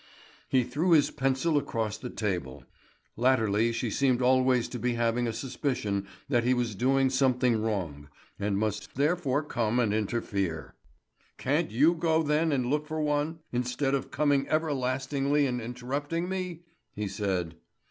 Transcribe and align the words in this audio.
He 0.49 0.63
threw 0.63 0.93
his 0.93 1.11
pencil 1.11 1.59
across 1.59 1.95
the 1.99 2.09
table. 2.09 2.63
Latterly 3.15 3.71
she 3.71 3.91
seemed 3.91 4.19
always 4.19 4.67
to 4.69 4.79
be 4.79 4.93
having 4.93 5.27
a 5.27 5.31
suspicion 5.31 6.07
that 6.27 6.43
he 6.43 6.55
was 6.55 6.73
doing 6.73 7.11
something 7.11 7.61
wrong, 7.61 8.09
and 8.39 8.57
must 8.57 8.95
therefore 8.95 9.43
come 9.43 9.79
and 9.79 9.93
interfere. 9.93 10.73
"Can't 11.37 11.69
you 11.69 11.93
go 11.93 12.23
then 12.23 12.51
and 12.51 12.65
look 12.65 12.87
for 12.87 12.99
one, 12.99 13.41
instead 13.51 13.93
of 13.93 14.09
coming 14.09 14.47
everlastingly 14.49 15.45
and 15.45 15.61
interrupting 15.61 16.27
me?" 16.27 16.61
he 16.95 17.07
said. 17.07 17.57